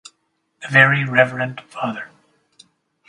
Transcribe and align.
The 0.63 0.67
Very 0.71 1.05
Reverend 1.05 1.61
Fr. 1.69 2.09